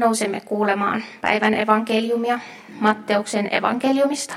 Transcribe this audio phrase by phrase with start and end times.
[0.00, 2.38] nousemme kuulemaan päivän evankeliumia
[2.80, 4.34] Matteuksen evankeliumista.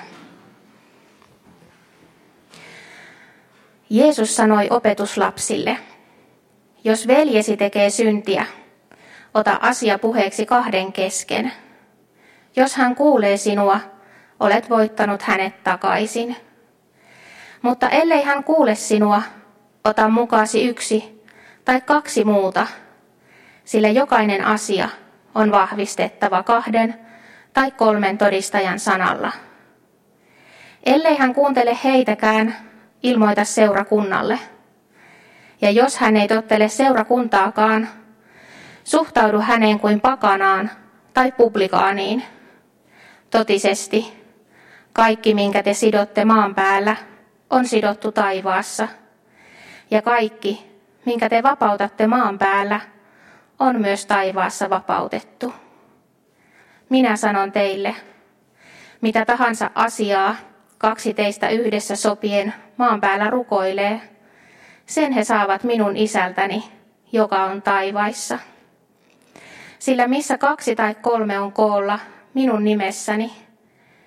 [3.89, 5.77] Jeesus sanoi opetuslapsille,
[6.83, 8.45] jos veljesi tekee syntiä,
[9.33, 11.51] ota asia puheeksi kahden kesken.
[12.55, 13.79] Jos hän kuulee sinua,
[14.39, 16.35] olet voittanut hänet takaisin.
[17.61, 19.21] Mutta ellei hän kuule sinua,
[19.83, 21.23] ota mukaasi yksi
[21.65, 22.67] tai kaksi muuta,
[23.65, 24.89] sillä jokainen asia
[25.35, 26.95] on vahvistettava kahden
[27.53, 29.31] tai kolmen todistajan sanalla.
[30.85, 32.55] Ellei hän kuuntele heitäkään,
[33.03, 34.39] ilmoita seurakunnalle.
[35.61, 37.87] Ja jos hän ei tottele seurakuntaakaan,
[38.83, 40.71] suhtaudu häneen kuin pakanaan
[41.13, 42.23] tai publikaaniin.
[43.31, 44.23] Totisesti,
[44.93, 46.95] kaikki minkä te sidotte maan päällä,
[47.49, 48.87] on sidottu taivaassa.
[49.91, 50.71] Ja kaikki,
[51.05, 52.79] minkä te vapautatte maan päällä,
[53.59, 55.53] on myös taivaassa vapautettu.
[56.89, 57.95] Minä sanon teille,
[59.01, 60.35] mitä tahansa asiaa
[60.77, 64.01] kaksi teistä yhdessä sopien maan päällä rukoilee,
[64.85, 66.63] sen he saavat minun isältäni,
[67.11, 68.39] joka on taivaissa.
[69.79, 71.99] Sillä missä kaksi tai kolme on koolla
[72.33, 73.31] minun nimessäni,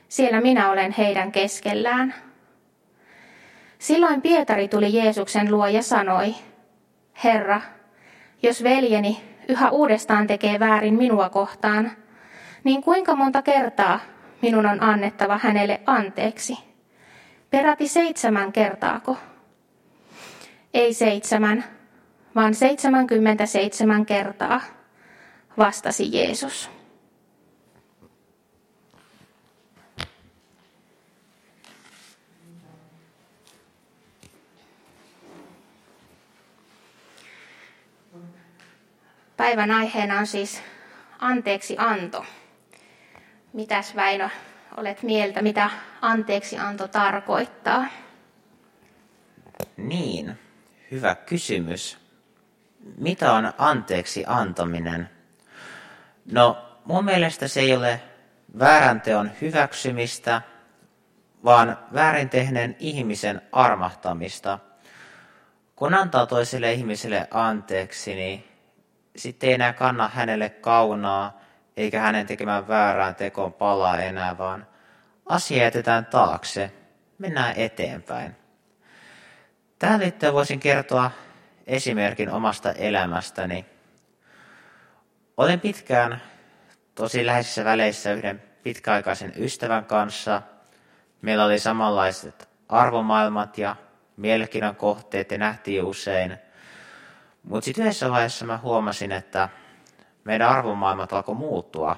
[0.09, 2.15] siellä minä olen heidän keskellään.
[3.79, 6.35] Silloin Pietari tuli Jeesuksen luo ja sanoi,
[7.25, 7.61] Herra,
[8.43, 11.91] jos veljeni yhä uudestaan tekee väärin minua kohtaan,
[12.65, 14.01] niin kuinka monta kertaa
[14.43, 16.59] minun on annettava hänelle anteeksi?
[17.51, 19.17] Peräti seitsemän kertaako?
[20.75, 21.65] Ei seitsemän,
[22.35, 24.61] vaan seitsemänkymmentäseitsemän kertaa,
[25.59, 26.76] vastasi Jeesus.
[39.37, 40.63] Päivän aiheena on siis
[41.19, 42.25] anteeksi anto.
[43.53, 44.29] Mitäs Väinö
[44.77, 45.71] olet mieltä, mitä
[46.03, 47.87] anteeksi anto tarkoittaa?
[49.77, 50.39] Niin,
[50.91, 51.99] hyvä kysymys.
[52.99, 55.11] Mitä on anteeksi antaminen?
[56.33, 58.01] No, mun mielestä se ei ole
[58.59, 60.43] väärän teon hyväksymistä,
[61.45, 64.59] vaan väärin tehneen ihmisen armahtamista.
[65.77, 68.56] Kun antaa toiselle ihmiselle anteeksi, niin
[69.17, 71.41] sitten ei enää kanna hänelle kaunaa,
[71.77, 74.67] eikä hänen tekemään väärään tekoon palaa enää, vaan
[75.27, 76.73] asia jätetään taakse,
[77.19, 78.37] mennään eteenpäin.
[79.79, 81.11] Tähän liittyen voisin kertoa
[81.67, 83.67] esimerkin omasta elämästäni.
[85.37, 86.23] Olen pitkään
[86.95, 90.43] tosi läheisissä väleissä yhden pitkäaikaisen ystävän kanssa.
[91.23, 93.77] Meillä oli samanlaiset arvomaailmat ja
[94.17, 96.39] mielenkiinnon kohteet ja nähtiin usein–
[97.49, 99.49] mutta sitten yhdessä vaiheessa mä huomasin, että
[100.25, 101.97] meidän arvomaailmat alkoi muuttua.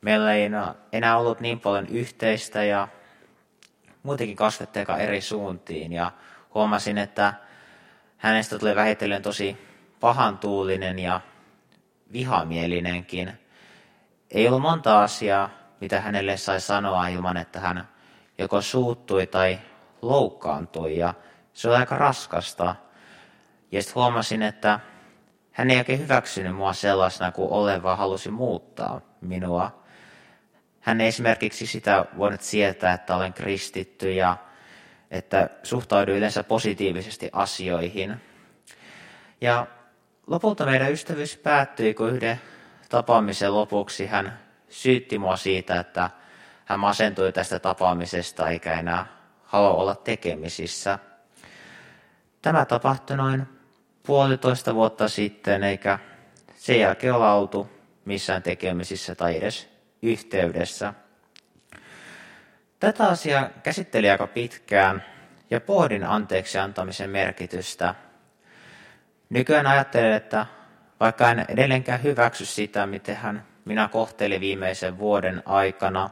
[0.00, 0.50] Meillä ei
[0.92, 2.88] enää ollut niin paljon yhteistä ja
[4.02, 5.92] muutenkin kasvettiin eri suuntiin.
[5.92, 6.12] Ja
[6.54, 7.34] huomasin, että
[8.16, 9.56] hänestä tuli vähitellen tosi
[10.00, 11.20] pahantuulinen ja
[12.12, 13.32] vihamielinenkin.
[14.30, 15.50] Ei ollut monta asiaa,
[15.80, 17.88] mitä hänelle sai sanoa ilman, että hän
[18.38, 19.58] joko suuttui tai
[20.02, 20.96] loukkaantui.
[20.98, 21.14] Ja
[21.52, 22.76] se oli aika raskasta.
[23.72, 24.80] Ja sitten huomasin, että
[25.52, 29.82] hän ei oikein hyväksynyt mua sellaisena kuin olen, vaan halusi muuttaa minua.
[30.80, 34.36] Hän ei esimerkiksi sitä voinut sietää, että olen kristitty ja
[35.10, 38.16] että suhtaudun yleensä positiivisesti asioihin.
[39.40, 39.66] Ja
[40.26, 42.40] lopulta meidän ystävyys päättyi, kun yhden
[42.88, 46.10] tapaamisen lopuksi hän syytti mua siitä, että
[46.64, 49.06] hän masentui tästä tapaamisesta eikä enää
[49.44, 50.98] halua olla tekemisissä.
[52.42, 53.59] Tämä tapahtui noin
[54.06, 55.98] puolitoista vuotta sitten, eikä
[56.56, 57.70] sen jälkeen olla oltu
[58.04, 59.68] missään tekemisissä tai edes
[60.02, 60.94] yhteydessä.
[62.80, 65.04] Tätä asiaa käsitteli aika pitkään
[65.50, 67.94] ja pohdin anteeksi antamisen merkitystä.
[69.30, 70.46] Nykyään ajattelen, että
[71.00, 76.10] vaikka en edelleenkään hyväksy sitä, miten hän minä kohtelin viimeisen vuoden aikana,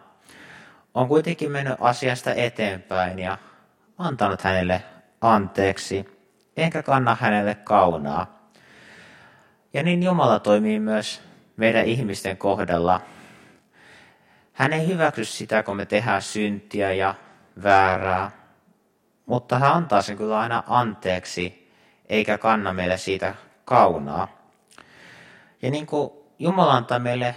[0.94, 3.38] on kuitenkin mennyt asiasta eteenpäin ja
[3.98, 4.82] antanut hänelle
[5.20, 6.04] anteeksi–
[6.58, 8.50] enkä kanna hänelle kaunaa.
[9.72, 11.22] Ja niin Jumala toimii myös
[11.56, 13.00] meidän ihmisten kohdalla.
[14.52, 17.14] Hän ei hyväksy sitä, kun me tehdään syntiä ja
[17.62, 18.30] väärää,
[19.26, 21.72] mutta hän antaa sen kyllä aina anteeksi,
[22.08, 23.34] eikä kanna meille siitä
[23.64, 24.28] kaunaa.
[25.62, 27.34] Ja niin kuin Jumala antaa meille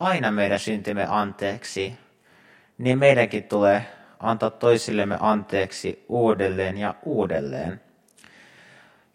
[0.00, 1.98] aina meidän syntimme anteeksi,
[2.78, 3.86] niin meidänkin tulee
[4.20, 7.80] antaa toisillemme anteeksi uudelleen ja uudelleen.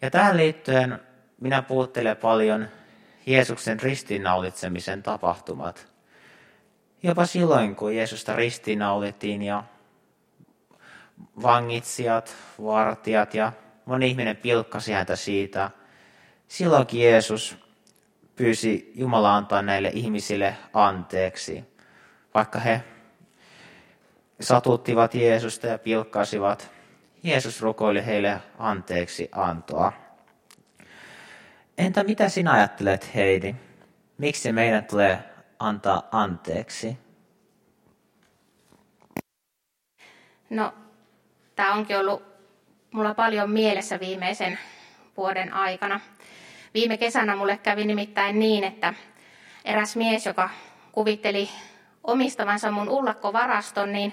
[0.02, 1.00] Ja tähän liittyen
[1.40, 2.68] minä puhuttelen paljon
[3.26, 5.88] Jeesuksen ristiinnaulitsemisen tapahtumat.
[7.02, 9.64] Jopa silloin, kun Jeesusta ristiinnaulittiin ja
[11.42, 13.52] vangitsijat, vartijat ja
[13.84, 15.70] moni ihminen pilkkasi häntä siitä.
[16.48, 17.56] Silloinkin Jeesus
[18.36, 21.64] pyysi Jumala antaa näille ihmisille anteeksi,
[22.34, 22.82] vaikka he
[24.40, 26.79] satuttivat Jeesusta ja pilkkasivat.
[27.22, 29.92] Jeesus rukoili heille anteeksi antoa.
[31.78, 33.54] Entä mitä sinä ajattelet, Heidi?
[34.18, 35.18] Miksi meidän tulee
[35.58, 36.98] antaa anteeksi?
[40.50, 40.74] No,
[41.56, 42.22] tämä onkin ollut
[42.90, 44.58] mulla paljon mielessä viimeisen
[45.16, 46.00] vuoden aikana.
[46.74, 48.94] Viime kesänä mulle kävi nimittäin niin, että
[49.64, 50.50] eräs mies, joka
[50.92, 51.50] kuvitteli
[52.04, 54.12] omistavansa mun ullakkovaraston, niin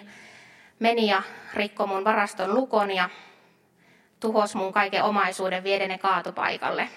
[0.79, 1.21] meni ja
[1.53, 3.09] rikko mun varaston lukon ja
[4.19, 6.89] tuhos mun kaiken omaisuuden viedene kaatopaikalle.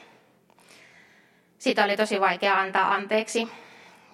[1.59, 3.49] Siitä oli tosi vaikea antaa anteeksi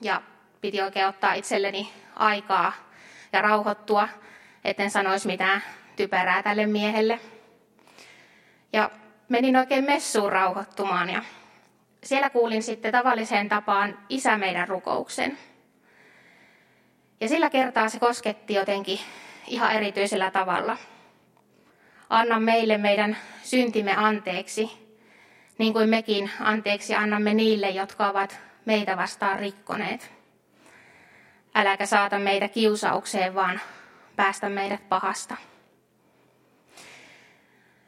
[0.01, 0.23] ja
[0.61, 2.73] piti oikein ottaa itselleni aikaa
[3.33, 4.09] ja rauhoittua,
[4.65, 5.63] etten sanoisi mitään
[5.97, 7.21] typerää tälle miehelle.
[8.73, 8.91] Ja
[9.29, 11.23] menin oikein messuun rauhoittumaan ja
[12.03, 15.39] siellä kuulin sitten tavalliseen tapaan isä meidän rukouksen.
[17.21, 18.99] Ja sillä kertaa se kosketti jotenkin
[19.47, 20.77] ihan erityisellä tavalla.
[22.11, 24.71] Anna meille meidän syntimme anteeksi,
[25.59, 30.13] niin kuin mekin anteeksi annamme niille, jotka ovat meitä vastaan rikkoneet.
[31.55, 33.61] Äläkä saata meitä kiusaukseen, vaan
[34.17, 35.37] päästä meidät pahasta.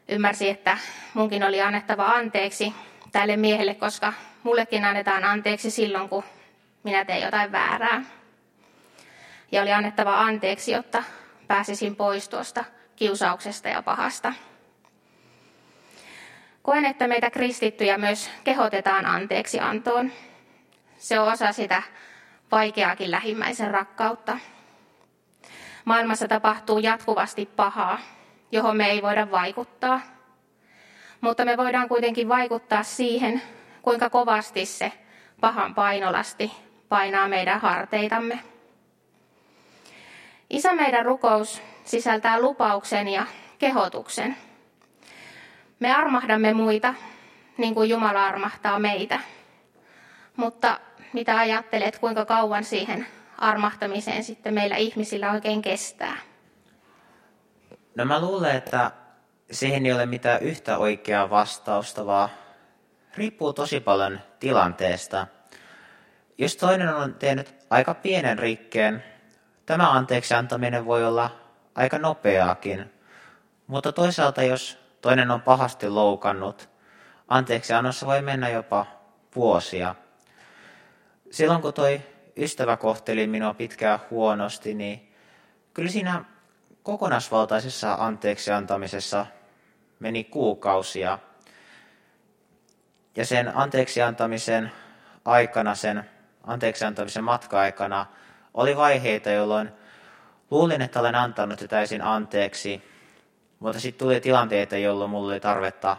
[0.07, 0.77] Ymmärsi, että
[1.13, 2.73] munkin oli annettava anteeksi
[3.11, 4.13] tälle miehelle, koska
[4.43, 6.23] mullekin annetaan anteeksi silloin, kun
[6.83, 8.01] minä teen jotain väärää.
[9.51, 11.03] Ja oli annettava anteeksi, jotta
[11.49, 12.63] pääsisin pois tuosta
[12.95, 14.33] kiusauksesta ja pahasta.
[16.61, 20.11] Koen, että meitä kristittyjä myös kehotetaan anteeksi antoon.
[20.97, 21.83] Se on osa sitä
[22.51, 24.37] vaikeakin lähimmäisen rakkautta.
[25.85, 27.99] Maailmassa tapahtuu jatkuvasti pahaa,
[28.51, 30.01] johon me ei voida vaikuttaa.
[31.21, 33.41] Mutta me voidaan kuitenkin vaikuttaa siihen,
[33.81, 34.91] kuinka kovasti se
[35.41, 36.51] pahan painolasti
[36.89, 38.39] painaa meidän harteitamme.
[40.49, 43.25] Isä meidän rukous sisältää lupauksen ja
[43.59, 44.35] kehotuksen.
[45.79, 46.93] Me armahdamme muita,
[47.57, 49.19] niin kuin Jumala armahtaa meitä.
[50.35, 50.79] Mutta
[51.13, 53.07] mitä ajattelet, kuinka kauan siihen
[53.37, 56.17] armahtamiseen sitten meillä ihmisillä oikein kestää?
[57.95, 58.91] No mä luulen, että
[59.51, 62.29] siihen ei ole mitään yhtä oikeaa vastausta, vaan
[63.15, 65.27] riippuu tosi paljon tilanteesta.
[66.37, 69.03] Jos toinen on tehnyt aika pienen rikkeen,
[69.69, 71.29] tämä anteeksi antaminen voi olla
[71.75, 72.93] aika nopeaakin.
[73.67, 76.69] Mutta toisaalta jos toinen on pahasti loukannut,
[77.27, 78.85] anteeksi annossa voi mennä jopa
[79.35, 79.95] vuosia.
[81.31, 82.01] Silloin kun toi
[82.37, 85.15] ystävä kohteli minua pitkään huonosti, niin
[85.73, 86.25] kyllä siinä
[86.83, 89.25] kokonaisvaltaisessa anteeksi antamisessa
[89.99, 91.19] meni kuukausia.
[93.15, 94.71] Ja sen anteeksi antamisen
[95.25, 96.09] aikana, sen
[96.43, 98.05] anteeksi antamisen matka-aikana,
[98.53, 99.71] oli vaiheita, jolloin
[100.51, 102.83] luulin, että olen antanut jo täysin anteeksi,
[103.59, 105.97] mutta sitten tuli tilanteita, jolloin mulla oli tarvetta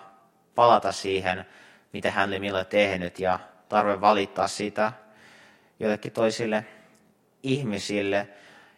[0.55, 1.47] palata siihen,
[1.93, 3.38] mitä hän oli minulle tehnyt, ja
[3.69, 4.92] tarve valittaa siitä
[5.80, 6.66] joillekin toisille
[7.42, 8.28] ihmisille.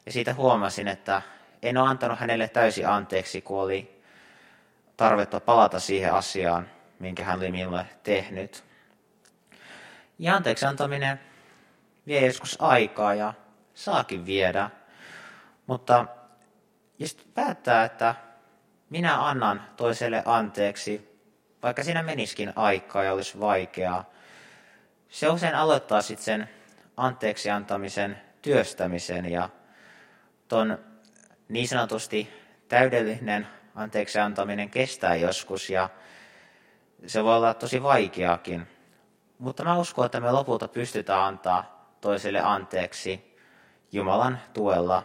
[0.06, 1.22] Ja siitä huomasin, että
[1.62, 4.02] en ole antanut hänelle täysin anteeksi, kun oli
[4.96, 8.64] tarvetta palata siihen asiaan, minkä hän oli minulle tehnyt.
[10.18, 11.20] Ja anteeksi antaminen
[12.06, 13.34] vie joskus aikaa ja
[13.74, 14.70] saakin viedä.
[15.66, 16.06] Mutta
[16.98, 18.14] jos päättää, että
[18.90, 21.18] minä annan toiselle anteeksi,
[21.62, 24.10] vaikka siinä meniskin aikaa ja olisi vaikeaa,
[25.08, 26.48] se usein aloittaa sitten sen
[26.96, 29.48] anteeksi antamisen työstämisen ja
[30.48, 30.78] ton
[31.48, 32.32] niin sanotusti
[32.68, 35.88] täydellinen anteeksi antaminen kestää joskus ja
[37.06, 38.66] se voi olla tosi vaikeakin.
[39.38, 43.31] Mutta mä uskon, että me lopulta pystytään antaa toiselle anteeksi
[43.92, 45.02] Jumalan tuella.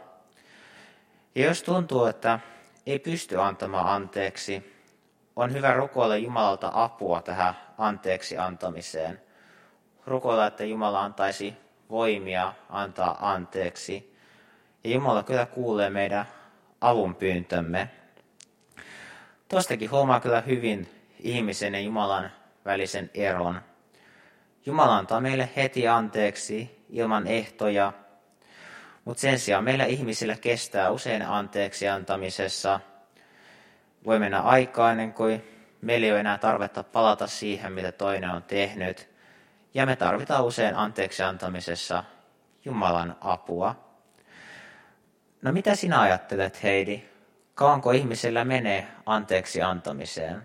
[1.36, 2.40] Ja jos tuntuu, että
[2.86, 4.78] ei pysty antamaan anteeksi,
[5.36, 9.22] on hyvä rukoilla Jumalalta apua tähän anteeksi antamiseen.
[10.06, 11.54] Rukoilla, että Jumala antaisi
[11.90, 14.18] voimia antaa anteeksi.
[14.84, 16.26] Ja Jumala kyllä kuulee meidän
[16.82, 17.90] avunpyyntömme.
[19.48, 20.90] Tuostakin huomaa kyllä hyvin
[21.20, 22.32] ihmisen ja Jumalan
[22.66, 23.62] välisen eron.
[24.66, 27.94] Jumala antaa meille heti anteeksi ilman ehtoja,
[29.08, 32.80] mutta sen sijaan meillä ihmisillä kestää usein anteeksi antamisessa.
[34.06, 35.44] Voi mennä aikaa ennen kuin
[35.82, 39.10] meillä ei ole enää tarvetta palata siihen, mitä toinen on tehnyt.
[39.74, 42.04] Ja me tarvitaan usein anteeksi antamisessa
[42.66, 43.76] Jumalan apua.
[45.42, 47.02] No mitä sinä ajattelet, Heidi?
[47.56, 50.44] Kauanko ihmisellä menee anteeksi antamiseen?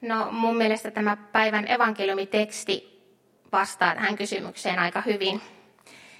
[0.00, 2.93] No mun mielestä tämä päivän evankeliumiteksti
[3.54, 5.40] vastaa tähän kysymykseen aika hyvin.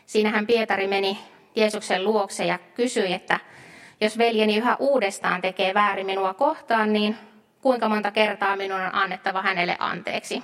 [0.07, 1.19] Siinähän Pietari meni
[1.57, 3.41] Jeesuksen luokse ja kysyi, että
[4.01, 7.17] jos veljeni yhä uudestaan tekee väärin minua kohtaan, niin
[7.63, 10.43] kuinka monta kertaa minun on annettava hänelle anteeksi?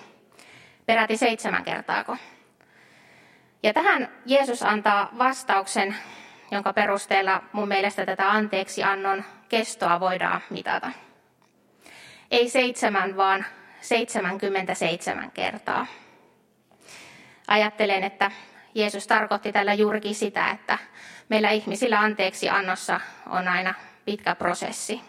[0.86, 2.16] Peräti seitsemän kertaako?
[3.62, 5.96] Ja tähän Jeesus antaa vastauksen,
[6.50, 10.90] jonka perusteella mun mielestä tätä anteeksiannon kestoa voidaan mitata.
[12.30, 13.44] Ei seitsemän, vaan
[13.80, 15.86] 77 kertaa.
[17.50, 18.30] Ajattelen, että
[18.74, 20.78] Jeesus tarkoitti tällä juurikin sitä, että
[21.28, 25.00] meillä ihmisillä anteeksi annossa on aina pitkä prosessi.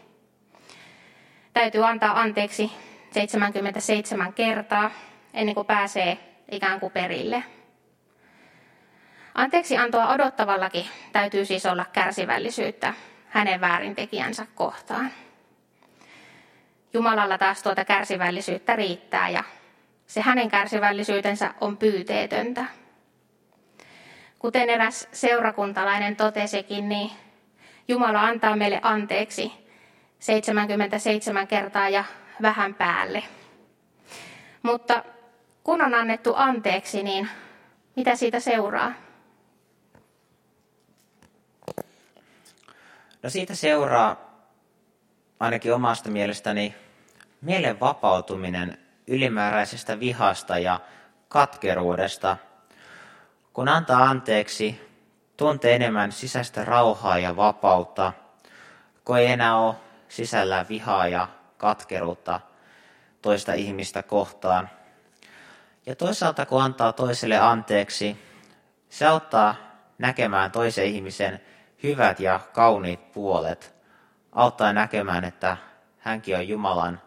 [1.54, 2.72] Täytyy antaa anteeksi
[3.12, 4.92] 77 kertaa
[5.34, 6.18] ennen kuin pääsee
[6.52, 7.44] ikään kuin perille.
[9.36, 12.94] Anteeksi antoa odottavallakin täytyy siis olla kärsivällisyyttä
[13.30, 15.12] hänen väärintekijänsä kohtaan.
[16.94, 19.44] Jumalalla taas tuota kärsivällisyyttä riittää ja
[20.12, 22.66] se hänen kärsivällisyytensä on pyyteetöntä.
[24.40, 27.12] Kuten eräs seurakuntalainen totesikin, niin
[27.88, 29.52] Jumala antaa meille anteeksi
[30.20, 32.04] 77 kertaa ja
[32.42, 33.24] vähän päälle.
[34.64, 35.04] Mutta
[35.64, 37.30] kun on annettu anteeksi, niin
[37.96, 38.94] mitä siitä seuraa?
[43.24, 44.16] No siitä seuraa
[45.40, 46.76] ainakin omasta mielestäni
[47.42, 48.81] mielen vapautuminen
[49.12, 50.80] ylimääräisestä vihasta ja
[51.28, 52.38] katkeruudesta.
[53.54, 54.92] Kun antaa anteeksi,
[55.38, 58.14] tuntee enemmän sisäistä rauhaa ja vapautta,
[59.06, 59.76] kun ei enää ole
[60.08, 61.28] sisällä vihaa ja
[61.58, 62.40] katkeruutta
[63.22, 64.70] toista ihmistä kohtaan.
[65.86, 68.18] Ja toisaalta kun antaa toiselle anteeksi,
[68.90, 69.56] se auttaa
[69.98, 71.42] näkemään toisen ihmisen
[71.84, 73.76] hyvät ja kauniit puolet,
[74.32, 75.58] auttaa näkemään, että
[75.98, 77.02] hänkin on Jumalan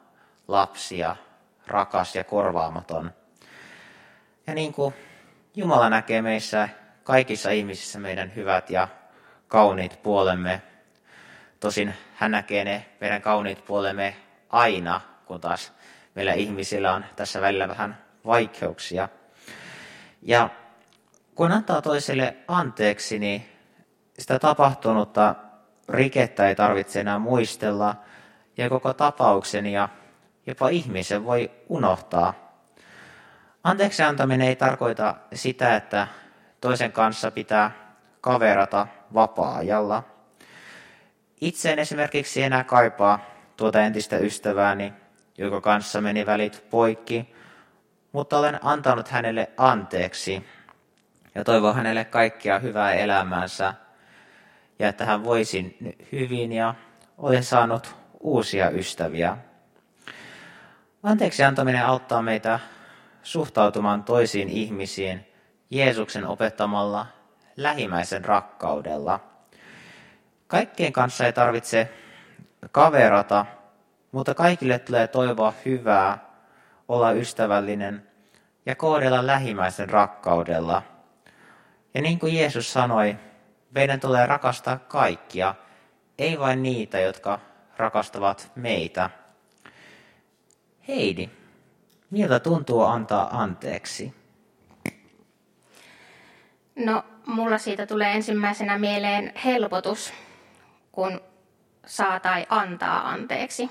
[0.49, 1.17] lapsi ja
[1.67, 3.11] rakas ja korvaamaton.
[4.47, 4.95] Ja niin kuin
[5.57, 6.69] Jumala näkee meissä
[7.05, 8.89] kaikissa ihmisissä meidän hyvät ja
[9.49, 10.63] kauniit puolemme,
[11.61, 14.17] tosin hän näkee ne meidän kauniit puolemme
[14.51, 15.73] aina, kun taas
[16.15, 19.09] meillä ihmisillä on tässä välillä vähän vaikeuksia.
[20.23, 20.51] Ja
[21.35, 23.49] kun antaa toiselle anteeksi, niin
[24.19, 25.35] sitä tapahtunutta
[25.89, 27.97] rikettä ei tarvitse enää muistella,
[28.57, 29.89] ja koko tapauksen ja
[30.47, 32.35] jopa ihmisen voi unohtaa.
[33.65, 36.09] Anteeksi antaminen ei tarkoita sitä, että
[36.61, 37.71] toisen kanssa pitää
[38.21, 40.03] kaverata vapaa-ajalla.
[41.41, 43.19] Itse en esimerkiksi enää kaipaa
[43.57, 44.93] tuota entistä ystävääni,
[45.39, 47.35] joka kanssa meni välit poikki,
[48.13, 50.47] mutta olen antanut hänelle anteeksi
[51.35, 53.75] ja toivon hänelle kaikkia hyvää elämäänsä
[54.79, 55.79] ja että hän voisi
[56.13, 56.75] hyvin ja
[57.19, 59.37] olen saanut uusia ystäviä.
[61.05, 62.59] Anteeksi antaminen auttaa meitä
[63.23, 65.27] suhtautumaan toisiin ihmisiin
[65.71, 67.07] Jeesuksen opettamalla
[67.57, 69.21] lähimmäisen rakkaudella.
[70.47, 71.93] Kaikkien kanssa ei tarvitse
[72.73, 73.47] kaverata,
[74.13, 76.19] mutta kaikille tulee toivoa hyvää,
[76.89, 78.07] olla ystävällinen
[78.67, 80.83] ja kohdella lähimmäisen rakkaudella.
[81.95, 83.17] Ja niin kuin Jeesus sanoi,
[83.71, 85.55] meidän tulee rakastaa kaikkia,
[86.19, 87.41] ei vain niitä, jotka
[87.77, 89.11] rakastavat meitä.
[90.89, 91.29] Heidi,
[92.11, 94.15] miltä tuntuu antaa anteeksi?
[96.77, 100.13] No, mulla siitä tulee ensimmäisenä mieleen helpotus,
[100.93, 101.21] kun
[101.87, 103.71] saa tai antaa anteeksi.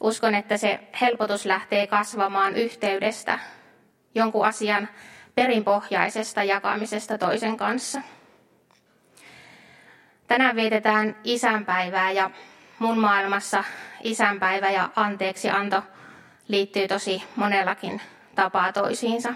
[0.00, 3.38] Uskon, että se helpotus lähtee kasvamaan yhteydestä,
[4.14, 4.88] jonkun asian
[5.34, 8.02] perinpohjaisesta jakamisesta toisen kanssa.
[10.26, 12.30] Tänään vietetään isänpäivää ja
[12.78, 13.64] mun maailmassa
[14.02, 15.82] isänpäivä ja anteeksianto
[16.48, 18.00] liittyy tosi monellakin
[18.34, 19.34] tapaa toisiinsa.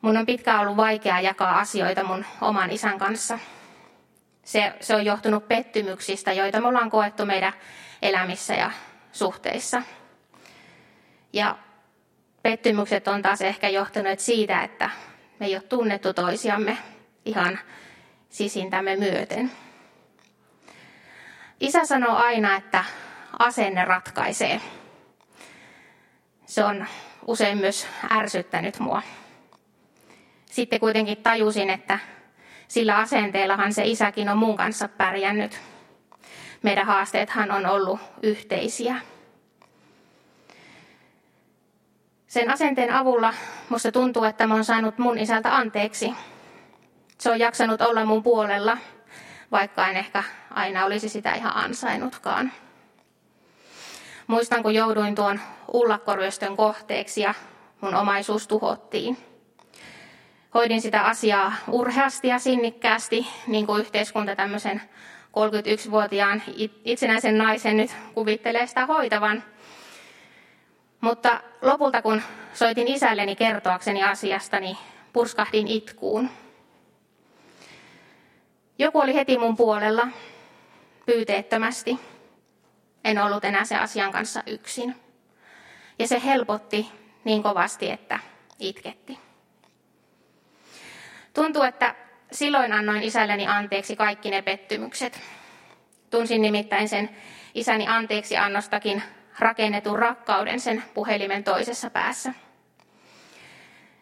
[0.00, 3.38] Mun on pitkään ollut vaikea jakaa asioita mun oman isän kanssa.
[4.44, 7.52] Se, se on johtunut pettymyksistä, joita me ollaan koettu meidän
[8.02, 8.70] elämissä ja
[9.12, 9.82] suhteissa.
[11.32, 11.56] Ja
[12.42, 14.90] pettymykset on taas ehkä johtuneet siitä, että
[15.40, 16.78] me ei ole tunnettu toisiamme
[17.24, 17.58] ihan
[18.28, 19.50] sisintämme myöten.
[21.60, 22.84] Isä sanoo aina, että
[23.38, 24.60] asenne ratkaisee.
[26.46, 26.86] Se on
[27.26, 29.02] usein myös ärsyttänyt mua.
[30.46, 31.98] Sitten kuitenkin tajusin, että
[32.68, 35.60] sillä asenteellahan se isäkin on mun kanssa pärjännyt.
[36.62, 38.96] Meidän haasteethan on ollut yhteisiä.
[42.26, 43.34] Sen asenteen avulla
[43.68, 46.14] musta tuntuu, että mä oon saanut mun isältä anteeksi.
[47.18, 48.78] Se on jaksanut olla mun puolella,
[49.52, 52.52] vaikka en ehkä aina olisi sitä ihan ansainnutkaan.
[54.26, 55.40] Muistan, kun jouduin tuon
[55.72, 57.34] ullakkoryöstön kohteeksi ja
[57.80, 59.16] mun omaisuus tuhottiin.
[60.54, 64.82] Hoidin sitä asiaa urheasti ja sinnikkäästi, niin kuin yhteiskunta tämmöisen
[65.30, 66.42] 31-vuotiaan
[66.84, 69.42] itsenäisen naisen nyt kuvittelee sitä hoitavan.
[71.00, 74.76] Mutta lopulta kun soitin isälleni kertoakseni asiasta, niin
[75.12, 76.30] purskahdin itkuun.
[78.78, 80.08] Joku oli heti mun puolella,
[81.12, 81.98] pyyteettömästi.
[83.04, 84.96] En ollut enää se asian kanssa yksin.
[85.98, 86.90] Ja se helpotti
[87.24, 88.18] niin kovasti, että
[88.58, 89.18] itketti.
[91.34, 91.94] Tuntuu, että
[92.32, 95.20] silloin annoin isälleni anteeksi kaikki ne pettymykset.
[96.10, 97.10] Tunsin nimittäin sen
[97.54, 99.02] isäni anteeksi annostakin
[99.38, 102.34] rakennetun rakkauden sen puhelimen toisessa päässä.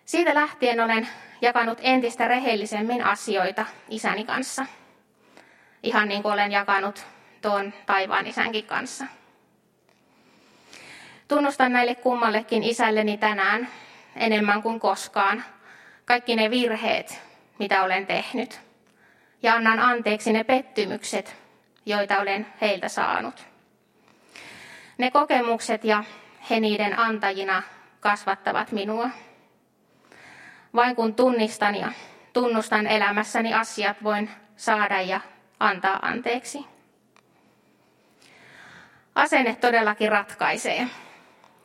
[0.04, 1.08] Siitä lähtien olen
[1.40, 4.66] jakanut entistä rehellisemmin asioita isäni kanssa.
[5.82, 7.06] Ihan niin kuin olen jakanut
[7.42, 9.04] tuon taivaan isänkin kanssa.
[11.28, 13.68] Tunnustan näille kummallekin isälleni tänään
[14.16, 15.44] enemmän kuin koskaan
[16.04, 17.22] kaikki ne virheet,
[17.58, 18.60] mitä olen tehnyt.
[19.42, 21.36] Ja annan anteeksi ne pettymykset,
[21.86, 23.46] joita olen heiltä saanut.
[24.98, 26.04] Ne kokemukset ja
[26.50, 27.62] he niiden antajina
[28.00, 29.10] kasvattavat minua.
[30.74, 31.92] Vain kun tunnistan ja
[32.32, 35.20] tunnustan elämässäni asiat, voin saada ja
[35.60, 36.66] antaa anteeksi.
[39.14, 40.86] Asenne todellakin ratkaisee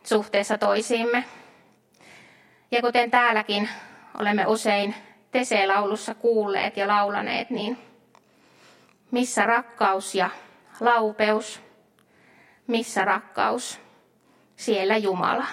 [0.04, 1.24] suhteessa toisiimme.
[2.70, 3.68] Ja kuten täälläkin
[4.20, 4.94] olemme usein
[5.30, 7.78] Tese-laulussa kuulleet ja laulaneet, niin
[9.10, 10.30] missä rakkaus ja
[10.80, 11.60] laupeus,
[12.66, 13.80] missä rakkaus,
[14.56, 15.46] siellä Jumala.